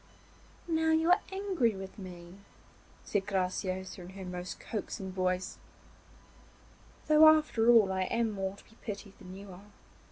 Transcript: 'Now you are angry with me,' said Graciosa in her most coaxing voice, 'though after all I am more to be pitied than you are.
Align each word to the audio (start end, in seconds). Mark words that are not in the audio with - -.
'Now 0.67 0.89
you 0.91 1.11
are 1.11 1.21
angry 1.31 1.75
with 1.75 1.99
me,' 1.99 2.39
said 3.05 3.27
Graciosa 3.27 4.01
in 4.01 4.09
her 4.09 4.25
most 4.25 4.59
coaxing 4.59 5.11
voice, 5.11 5.59
'though 7.05 7.27
after 7.27 7.69
all 7.69 7.91
I 7.91 8.05
am 8.05 8.31
more 8.31 8.55
to 8.55 8.63
be 8.67 8.77
pitied 8.81 9.13
than 9.19 9.35
you 9.35 9.51
are. 9.51 9.69